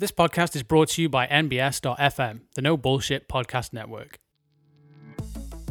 This 0.00 0.12
podcast 0.12 0.56
is 0.56 0.62
brought 0.62 0.88
to 0.92 1.02
you 1.02 1.10
by 1.10 1.26
NBS.FM, 1.26 2.40
the 2.54 2.62
No 2.62 2.78
Bullshit 2.78 3.28
Podcast 3.28 3.74
Network. 3.74 4.18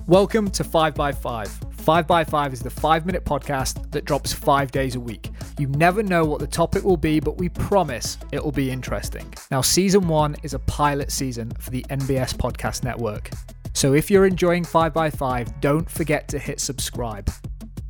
Welcome 0.06 0.52
to 0.52 0.64
5x5. 0.64 1.50
5x5 1.76 2.54
is 2.54 2.60
the 2.60 2.70
five 2.70 3.08
minute 3.08 3.26
podcast 3.26 3.90
that 3.90 4.06
drops 4.06 4.32
five 4.32 4.70
days 4.70 4.94
a 4.94 5.00
week. 5.00 5.32
You 5.58 5.66
never 5.70 6.04
know 6.04 6.26
what 6.26 6.42
the 6.42 6.46
topic 6.46 6.84
will 6.84 6.96
be, 6.96 7.20
but 7.20 7.40
we 7.40 7.50
promise 7.50 8.20
it 8.32 8.44
will 8.44 8.52
be 8.52 8.70
interesting. 8.70 9.34
Now, 9.50 9.62
season 9.62 10.08
one 10.08 10.36
is 10.44 10.54
a 10.54 10.60
pilot 10.60 11.12
season 11.12 11.50
for 11.60 11.72
the 11.72 11.84
NBS 11.90 12.36
Podcast 12.36 12.84
Network. 12.84 13.32
So 13.74 13.96
if 13.96 14.12
you're 14.12 14.28
enjoying 14.28 14.64
5x5, 14.64 15.60
don't 15.60 15.90
forget 15.90 16.28
to 16.28 16.38
hit 16.38 16.60
subscribe. 16.60 17.32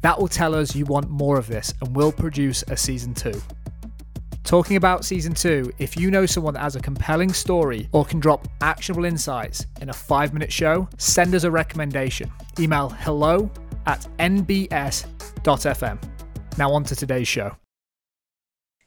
That 0.04 0.18
will 0.18 0.30
tell 0.30 0.56
us 0.56 0.74
you 0.74 0.86
want 0.86 1.10
more 1.10 1.38
of 1.38 1.48
this, 1.48 1.74
and 1.82 1.94
we'll 1.94 2.14
produce 2.14 2.64
a 2.70 2.78
season 2.78 3.14
two. 3.14 3.42
Talking 4.50 4.78
about 4.78 5.06
season 5.06 5.36
two, 5.36 5.72
if 5.78 5.96
you 5.96 6.10
know 6.10 6.26
someone 6.26 6.56
that 6.56 6.62
has 6.62 6.76
a 6.76 6.80
compelling 6.80 7.34
story 7.34 7.88
or 7.92 8.04
can 8.04 8.20
drop 8.20 8.48
actionable 8.62 9.06
insights 9.06 9.68
in 9.80 9.90
a 9.90 9.94
five 9.94 10.34
minute 10.34 10.52
show, 10.52 10.90
send 10.98 11.36
us 11.36 11.44
a 11.44 11.52
recommendation. 11.52 12.32
Email 12.60 12.90
hello 12.90 13.52
at 13.86 14.08
nbs.fm. 14.18 16.02
Now, 16.58 16.72
on 16.72 16.84
to 16.86 16.96
today's 16.96 17.28
show. 17.28 17.58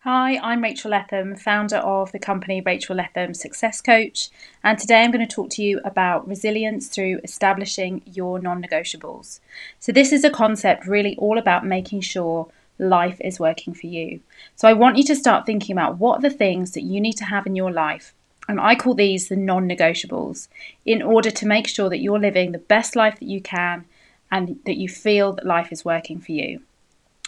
Hi, 0.00 0.36
I'm 0.38 0.64
Rachel 0.64 0.90
Letham, 0.90 1.36
founder 1.36 1.76
of 1.76 2.10
the 2.10 2.18
company 2.18 2.60
Rachel 2.60 2.96
Letham 2.96 3.32
Success 3.32 3.80
Coach, 3.80 4.30
and 4.64 4.76
today 4.76 5.04
I'm 5.04 5.12
going 5.12 5.24
to 5.24 5.32
talk 5.32 5.48
to 5.50 5.62
you 5.62 5.80
about 5.84 6.26
resilience 6.26 6.88
through 6.88 7.20
establishing 7.22 8.02
your 8.04 8.40
non 8.40 8.60
negotiables. 8.60 9.38
So, 9.78 9.92
this 9.92 10.10
is 10.10 10.24
a 10.24 10.30
concept 10.30 10.88
really 10.88 11.16
all 11.18 11.38
about 11.38 11.64
making 11.64 12.00
sure 12.00 12.48
life 12.82 13.20
is 13.20 13.40
working 13.40 13.72
for 13.72 13.86
you. 13.86 14.20
So 14.56 14.68
I 14.68 14.72
want 14.72 14.96
you 14.96 15.04
to 15.04 15.16
start 15.16 15.46
thinking 15.46 15.74
about 15.74 15.98
what 15.98 16.20
the 16.20 16.30
things 16.30 16.72
that 16.72 16.82
you 16.82 17.00
need 17.00 17.14
to 17.14 17.24
have 17.24 17.46
in 17.46 17.56
your 17.56 17.70
life. 17.70 18.14
And 18.48 18.60
I 18.60 18.74
call 18.74 18.94
these 18.94 19.28
the 19.28 19.36
non 19.36 19.68
negotiables 19.68 20.48
in 20.84 21.00
order 21.00 21.30
to 21.30 21.46
make 21.46 21.68
sure 21.68 21.88
that 21.88 22.00
you're 22.00 22.18
living 22.18 22.52
the 22.52 22.58
best 22.58 22.96
life 22.96 23.18
that 23.20 23.28
you 23.28 23.40
can 23.40 23.84
and 24.30 24.58
that 24.66 24.76
you 24.76 24.88
feel 24.88 25.32
that 25.34 25.46
life 25.46 25.70
is 25.70 25.84
working 25.84 26.20
for 26.20 26.32
you. 26.32 26.60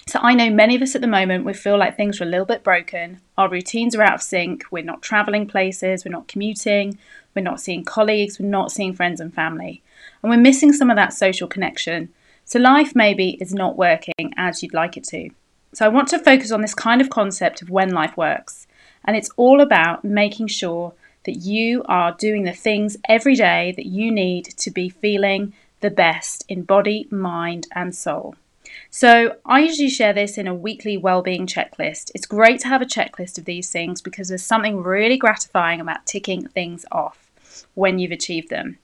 So 0.06 0.18
I 0.22 0.34
know 0.34 0.50
many 0.50 0.74
of 0.74 0.82
us 0.82 0.94
at 0.94 1.00
the 1.00 1.06
moment, 1.06 1.46
we 1.46 1.54
feel 1.54 1.78
like 1.78 1.96
things 1.96 2.20
are 2.20 2.24
a 2.24 2.28
little 2.28 2.44
bit 2.44 2.62
broken. 2.62 3.20
Our 3.38 3.48
routines 3.48 3.94
are 3.94 4.02
out 4.02 4.14
of 4.14 4.22
sync. 4.22 4.64
We're 4.70 4.84
not 4.84 5.02
traveling 5.02 5.46
places. 5.46 6.04
We're 6.04 6.12
not 6.12 6.28
commuting. 6.28 6.98
We're 7.34 7.42
not 7.42 7.60
seeing 7.60 7.84
colleagues. 7.84 8.38
We're 8.38 8.48
not 8.48 8.70
seeing 8.70 8.94
friends 8.94 9.20
and 9.20 9.32
family. 9.32 9.82
And 10.22 10.30
we're 10.30 10.36
missing 10.36 10.72
some 10.72 10.90
of 10.90 10.96
that 10.96 11.14
social 11.14 11.48
connection. 11.48 12.10
So 12.44 12.58
life 12.58 12.94
maybe 12.94 13.38
is 13.40 13.54
not 13.54 13.78
working 13.78 14.34
as 14.36 14.62
you'd 14.62 14.74
like 14.74 14.96
it 14.96 15.04
to. 15.04 15.30
So 15.74 15.84
I 15.84 15.88
want 15.88 16.06
to 16.08 16.20
focus 16.20 16.52
on 16.52 16.60
this 16.60 16.74
kind 16.74 17.00
of 17.00 17.10
concept 17.10 17.60
of 17.60 17.68
when 17.68 17.90
life 17.90 18.16
works. 18.16 18.68
And 19.04 19.16
it's 19.16 19.30
all 19.36 19.60
about 19.60 20.04
making 20.04 20.46
sure 20.46 20.94
that 21.24 21.38
you 21.38 21.82
are 21.86 22.12
doing 22.12 22.44
the 22.44 22.52
things 22.52 22.96
every 23.08 23.34
day 23.34 23.72
that 23.76 23.86
you 23.86 24.12
need 24.12 24.44
to 24.44 24.70
be 24.70 24.88
feeling 24.88 25.52
the 25.80 25.90
best 25.90 26.44
in 26.48 26.62
body, 26.62 27.08
mind, 27.10 27.66
and 27.74 27.94
soul. 27.94 28.36
So, 28.88 29.36
I 29.44 29.60
usually 29.60 29.90
share 29.90 30.12
this 30.12 30.38
in 30.38 30.46
a 30.46 30.54
weekly 30.54 30.96
well-being 30.96 31.46
checklist. 31.46 32.10
It's 32.14 32.26
great 32.26 32.60
to 32.60 32.68
have 32.68 32.80
a 32.80 32.86
checklist 32.86 33.36
of 33.36 33.44
these 33.44 33.70
things 33.70 34.00
because 34.00 34.28
there's 34.28 34.44
something 34.44 34.82
really 34.82 35.16
gratifying 35.16 35.80
about 35.80 36.06
ticking 36.06 36.46
things 36.48 36.86
off 36.92 37.30
when 37.74 37.98
you've 37.98 38.12
achieved 38.12 38.48
them. 38.48 38.78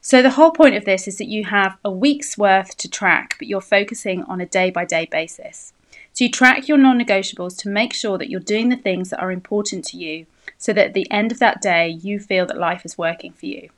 So, 0.00 0.22
the 0.22 0.30
whole 0.30 0.50
point 0.50 0.76
of 0.76 0.84
this 0.84 1.08
is 1.08 1.18
that 1.18 1.28
you 1.28 1.44
have 1.44 1.78
a 1.84 1.90
week's 1.90 2.36
worth 2.36 2.76
to 2.78 2.88
track, 2.88 3.36
but 3.38 3.48
you're 3.48 3.60
focusing 3.60 4.22
on 4.24 4.40
a 4.40 4.46
day 4.46 4.70
by 4.70 4.84
day 4.84 5.06
basis. 5.10 5.72
So 6.14 6.22
you 6.22 6.30
track 6.30 6.68
your 6.68 6.78
non 6.78 6.98
negotiables 6.98 7.58
to 7.58 7.68
make 7.68 7.92
sure 7.92 8.18
that 8.18 8.30
you're 8.30 8.38
doing 8.38 8.68
the 8.68 8.76
things 8.76 9.10
that 9.10 9.20
are 9.20 9.32
important 9.32 9.84
to 9.86 9.96
you 9.96 10.26
so 10.56 10.72
that 10.72 10.86
at 10.86 10.94
the 10.94 11.10
end 11.10 11.32
of 11.32 11.40
that 11.40 11.60
day 11.60 11.88
you 11.88 12.20
feel 12.20 12.46
that 12.46 12.56
life 12.56 12.84
is 12.84 12.96
working 12.96 13.32
for 13.32 13.46
you. 13.46 13.68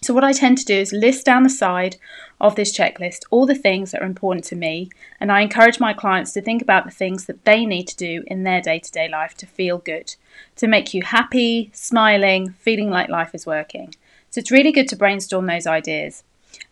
So, 0.00 0.14
what 0.14 0.24
I 0.24 0.32
tend 0.32 0.56
to 0.58 0.64
do 0.64 0.76
is 0.76 0.92
list 0.92 1.26
down 1.26 1.42
the 1.42 1.50
side 1.50 1.96
of 2.40 2.54
this 2.54 2.74
checklist 2.74 3.24
all 3.30 3.44
the 3.44 3.54
things 3.54 3.90
that 3.90 4.00
are 4.00 4.06
important 4.06 4.44
to 4.44 4.56
me, 4.56 4.88
and 5.20 5.30
I 5.30 5.42
encourage 5.42 5.78
my 5.78 5.92
clients 5.92 6.32
to 6.32 6.40
think 6.40 6.62
about 6.62 6.86
the 6.86 6.90
things 6.90 7.26
that 7.26 7.44
they 7.44 7.66
need 7.66 7.86
to 7.88 7.96
do 7.96 8.24
in 8.28 8.44
their 8.44 8.62
day 8.62 8.78
to 8.78 8.90
day 8.90 9.08
life 9.08 9.34
to 9.38 9.46
feel 9.46 9.76
good, 9.76 10.14
to 10.56 10.68
make 10.68 10.94
you 10.94 11.02
happy, 11.02 11.70
smiling, 11.74 12.54
feeling 12.60 12.88
like 12.88 13.10
life 13.10 13.34
is 13.34 13.44
working. 13.44 13.94
So, 14.30 14.38
it's 14.38 14.52
really 14.52 14.72
good 14.72 14.88
to 14.88 14.96
brainstorm 14.96 15.44
those 15.44 15.66
ideas. 15.66 16.22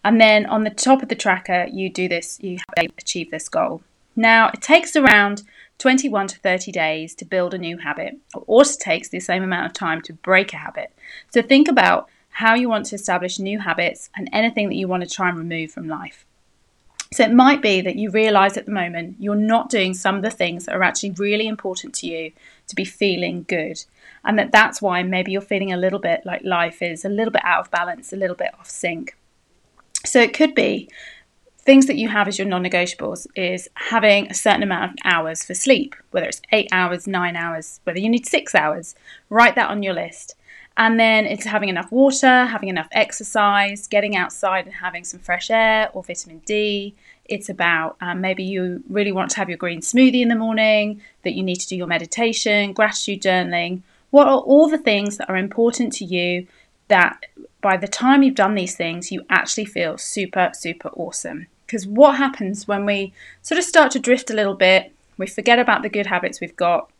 And 0.03 0.19
then 0.19 0.47
on 0.47 0.65
the 0.65 0.71
top 0.71 1.03
of 1.03 1.11
the 1.11 1.15
tracker, 1.15 1.67
you 1.71 1.91
do 1.91 2.09
this, 2.09 2.39
you 2.41 2.59
achieve 2.97 3.31
this 3.31 3.51
goal. 3.51 3.83
Now, 4.17 4.49
it 4.49 4.63
takes 4.63 4.97
around 4.97 5.43
21 5.79 6.29
to 6.29 6.39
30 6.39 6.73
days 6.73 7.15
to 7.17 7.25
build 7.25 7.53
a 7.53 7.59
new 7.59 7.79
habit. 7.79 8.19
It 8.35 8.43
also 8.47 8.79
takes 8.81 9.09
the 9.09 9.21
same 9.21 9.43
amount 9.43 9.67
of 9.67 9.73
time 9.75 10.01
to 10.03 10.15
break 10.15 10.53
a 10.53 10.57
habit. 10.57 10.93
So 11.31 11.43
think 11.43 11.69
about 11.69 12.09
how 12.31 12.55
you 12.55 12.69
want 12.69 12.87
to 12.87 12.95
establish 12.95 13.39
new 13.39 13.61
habits 13.61 14.11
and 14.17 14.29
anything 14.33 14.69
that 14.69 14.75
you 14.75 14.89
want 14.89 15.03
to 15.03 15.09
try 15.09 15.29
and 15.29 15.39
remove 15.39 15.71
from 15.71 15.89
life. 15.89 16.25
So 17.13 17.25
it 17.25 17.33
might 17.33 17.63
be 17.63 17.81
that 17.83 17.97
you 17.97 18.11
realize 18.11 18.57
at 18.57 18.67
the 18.67 18.73
moment 18.73 19.17
you're 19.19 19.35
not 19.35 19.71
doing 19.71 19.95
some 19.95 20.17
of 20.17 20.23
the 20.23 20.31
things 20.31 20.65
that 20.65 20.75
are 20.75 20.83
actually 20.83 21.13
really 21.13 21.47
important 21.47 21.95
to 21.97 22.07
you 22.07 22.33
to 22.67 22.75
be 22.75 22.85
feeling 22.85 23.45
good. 23.49 23.85
And 24.25 24.39
that 24.39 24.51
that's 24.51 24.83
why 24.83 25.03
maybe 25.03 25.31
you're 25.31 25.41
feeling 25.41 25.73
a 25.73 25.77
little 25.77 26.01
bit 26.01 26.27
like 26.27 26.43
life 26.43 26.83
is 26.83 27.05
a 27.05 27.09
little 27.09 27.33
bit 27.33 27.45
out 27.45 27.61
of 27.61 27.71
balance, 27.71 28.13
a 28.13 28.17
little 28.17 28.35
bit 28.35 28.51
off 28.59 28.69
sync. 28.69 29.17
So 30.05 30.21
it 30.21 30.35
could 30.35 30.55
be 30.55 30.89
things 31.67 31.87
that 31.87 31.97
you 31.97 32.09
have 32.09 32.29
as 32.29 32.39
your 32.39 32.47
non 32.47 32.63
negotiables 32.63 33.27
is 33.35 33.69
having 33.75 34.31
a 34.31 34.35
certain 34.35 34.63
amount 34.63 34.93
of 34.93 34.97
hours 35.05 35.45
for 35.45 35.53
sleep, 35.53 35.97
whether 36.13 36.29
it's 36.29 36.41
eight 36.53 36.69
hours, 36.71 37.07
nine 37.07 37.37
hours, 37.37 37.81
whether 37.85 37.99
you 37.99 38.09
need 38.09 38.25
six 38.25 38.55
hours. 38.55 38.95
Write 39.29 39.57
that 39.57 39.69
on 39.69 39.83
your 39.83 39.93
list. 39.93 40.37
And 40.79 41.01
then 41.01 41.25
it's 41.25 41.45
having 41.45 41.69
enough 41.69 41.91
water, 41.91 42.45
having 42.45 42.69
enough 42.69 42.89
exercise, 42.93 43.89
getting 43.89 44.15
outside 44.15 44.67
and 44.67 44.75
having 44.75 45.05
some 45.05 45.21
fresh 45.21 45.51
air 45.51 45.91
or 45.93 46.03
vitamin 46.03 46.41
D. 46.45 46.95
It's 47.25 47.49
about 47.49 47.97
um, 48.01 48.21
maybe 48.21 48.45
you 48.45 48.85
really 48.89 49.13
want 49.13 49.31
to 49.33 49.37
have 49.39 49.49
your 49.49 49.59
green 49.59 49.81
smoothie 49.81 50.21
in 50.21 50.29
the 50.29 50.37
morning, 50.37 51.01
that 51.25 51.35
you 51.35 51.43
need 51.43 51.57
to 51.57 51.69
do 51.69 51.77
your 51.77 51.87
meditation, 51.87 52.73
gratitude 52.75 53.23
journaling. 53.23 53.83
What 54.11 54.29
are 54.29 54.39
all 54.39 54.69
the 54.69 54.79
things 54.79 55.17
that 55.17 55.29
are 55.29 55.37
important 55.37 55.93
to 55.95 56.05
you 56.05 56.47
that 56.89 57.25
by 57.61 57.77
the 57.77 57.89
time 57.89 58.23
you've 58.23 58.37
done 58.37 58.55
these 58.55 58.77
things, 58.77 59.11
you 59.11 59.23
actually 59.29 59.65
feel 59.65 59.99
super, 59.99 60.53
super 60.55 60.91
awesome? 60.91 61.49
Because 61.67 61.87
what 61.87 62.17
happens 62.17 62.69
when 62.69 62.87
we 62.87 63.13
sort 63.43 63.59
of 63.59 63.65
start 63.65 63.91
to 63.93 63.99
drift 63.99 64.31
a 64.31 64.35
little 64.35 64.55
bit, 64.55 64.93
we 65.19 65.27
forget 65.27 65.59
about 65.59 65.83
the 65.83 65.89
good 65.89 66.07
habits 66.07 66.41
we've 66.41 66.57
got, 66.57 66.91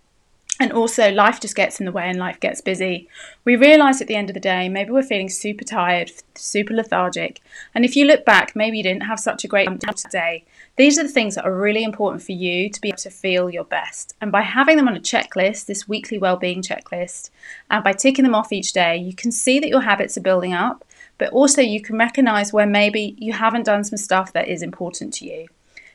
and 0.59 0.73
also 0.73 1.11
life 1.11 1.39
just 1.39 1.55
gets 1.55 1.81
in 1.81 1.85
the 1.85 1.93
way 1.93 2.09
and 2.09 2.19
life 2.19 2.41
gets 2.41 2.63
busy. 2.63 3.09
We 3.45 3.57
realise 3.57 4.01
at 4.01 4.07
the 4.07 4.15
end 4.15 4.31
of 4.31 4.35
the 4.35 4.41
day, 4.41 4.71
maybe 4.71 4.91
we're 4.91 5.03
feeling 5.03 5.29
super 5.29 5.65
tired, 5.65 6.11
super 6.35 6.73
lethargic. 6.73 7.43
And 7.75 7.85
if 7.85 7.95
you 7.95 8.07
look 8.07 8.25
back, 8.25 8.57
maybe 8.57 8.79
you 8.79 8.83
didn't 8.83 9.03
have 9.03 9.21
such 9.21 9.45
a 9.45 9.49
great 9.49 9.69
day. 10.11 10.45
These 10.77 10.99
are 10.99 11.03
the 11.03 11.11
things 11.11 11.35
that 11.35 11.45
are 11.45 11.55
really 11.55 11.85
important 11.85 12.23
for 12.23 12.33
you 12.33 12.71
to 12.71 12.81
be 12.81 12.89
able 12.89 12.97
to 12.99 13.11
feel 13.11 13.51
your 13.51 13.65
best. 13.65 14.15
And 14.23 14.33
by 14.33 14.43
having 14.43 14.79
them 14.79 14.89
on 14.89 14.97
a 14.97 15.01
checklist, 15.01 15.67
this 15.67 15.87
weekly 15.87 16.17
well-being 16.17 16.63
checklist, 16.63 17.29
and 17.71 17.85
by 17.85 17.93
ticking 17.93 18.25
them 18.25 18.35
off 18.35 18.51
each 18.51 18.73
day, 18.73 18.97
you 18.97 19.15
can 19.15 19.33
see 19.33 19.59
that 19.59 19.69
your 19.69 19.83
habits 19.83 20.17
are 20.17 20.23
building 20.23 20.55
up 20.55 20.86
but 21.19 21.33
also 21.33 21.61
you 21.61 21.81
can 21.81 21.99
recognize 21.99 22.53
where 22.53 22.67
maybe 22.67 23.17
you 23.19 23.33
haven't 23.33 23.67
done 23.67 23.85
some 23.85 23.97
stuff 23.97 24.33
that 24.33 24.49
is 24.49 24.63
important 24.63 25.13
to 25.15 25.27
you. 25.27 25.47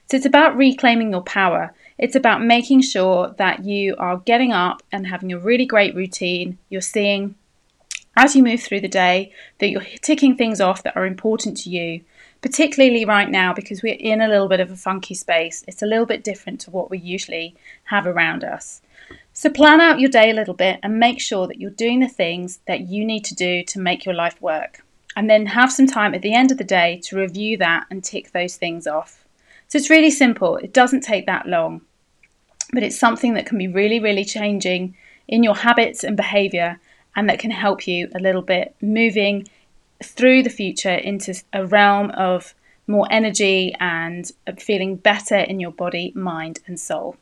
So 0.09 0.17
it's 0.17 0.25
about 0.25 0.57
reclaiming 0.57 1.11
your 1.11 1.21
power. 1.21 1.73
It's 1.97 2.15
about 2.15 2.43
making 2.43 2.81
sure 2.81 3.33
that 3.37 3.63
you 3.63 3.95
are 3.97 4.17
getting 4.17 4.51
up 4.51 4.83
and 4.91 5.07
having 5.07 5.31
a 5.31 5.39
really 5.39 5.65
great 5.65 5.95
routine. 5.95 6.57
You're 6.69 6.81
seeing 6.81 7.35
as 8.17 8.35
you 8.35 8.43
move 8.43 8.61
through 8.61 8.81
the 8.81 8.89
day 8.89 9.31
that 9.59 9.69
you're 9.69 9.85
ticking 10.01 10.35
things 10.35 10.59
off 10.59 10.83
that 10.83 10.97
are 10.97 11.05
important 11.05 11.55
to 11.57 11.69
you, 11.69 12.01
particularly 12.41 13.05
right 13.05 13.29
now 13.29 13.53
because 13.53 13.81
we're 13.81 13.95
in 13.97 14.19
a 14.19 14.27
little 14.27 14.49
bit 14.49 14.59
of 14.59 14.69
a 14.69 14.75
funky 14.75 15.13
space. 15.13 15.63
It's 15.67 15.81
a 15.81 15.85
little 15.87 16.05
bit 16.05 16.25
different 16.25 16.59
to 16.61 16.71
what 16.71 16.89
we 16.89 16.97
usually 16.97 17.55
have 17.85 18.05
around 18.05 18.43
us. 18.43 18.81
So 19.31 19.49
plan 19.49 19.79
out 19.79 20.01
your 20.01 20.09
day 20.09 20.29
a 20.29 20.33
little 20.33 20.53
bit 20.53 20.79
and 20.83 20.99
make 20.99 21.21
sure 21.21 21.47
that 21.47 21.59
you're 21.59 21.69
doing 21.69 22.01
the 22.01 22.09
things 22.09 22.59
that 22.67 22.81
you 22.81 23.05
need 23.05 23.23
to 23.25 23.35
do 23.35 23.63
to 23.63 23.79
make 23.79 24.03
your 24.03 24.15
life 24.15 24.41
work 24.41 24.83
and 25.15 25.29
then 25.29 25.45
have 25.45 25.71
some 25.71 25.87
time 25.87 26.13
at 26.13 26.21
the 26.21 26.33
end 26.33 26.51
of 26.51 26.57
the 26.57 26.63
day 26.63 26.99
to 27.05 27.17
review 27.17 27.57
that 27.57 27.85
and 27.89 28.03
tick 28.03 28.31
those 28.31 28.55
things 28.55 28.87
off. 28.87 29.25
So 29.67 29.77
it's 29.77 29.89
really 29.89 30.11
simple, 30.11 30.57
it 30.57 30.73
doesn't 30.73 31.01
take 31.01 31.25
that 31.25 31.47
long, 31.47 31.81
but 32.73 32.83
it's 32.83 32.99
something 32.99 33.33
that 33.35 33.45
can 33.45 33.57
be 33.57 33.67
really, 33.67 33.99
really 33.99 34.25
changing 34.25 34.95
in 35.27 35.43
your 35.43 35.55
habits 35.55 36.03
and 36.03 36.17
behavior 36.17 36.79
and 37.15 37.29
that 37.29 37.39
can 37.39 37.51
help 37.51 37.87
you 37.87 38.09
a 38.15 38.19
little 38.19 38.41
bit 38.41 38.75
moving 38.81 39.47
through 40.03 40.43
the 40.43 40.49
future 40.49 40.93
into 40.93 41.33
a 41.53 41.65
realm 41.65 42.11
of 42.11 42.53
more 42.87 43.07
energy 43.11 43.73
and 43.79 44.31
uh, 44.47 44.53
feeling 44.57 44.95
better 44.95 45.37
in 45.37 45.59
your 45.59 45.71
body, 45.71 46.11
mind, 46.15 46.59
and 46.67 46.79
soul. 46.79 47.15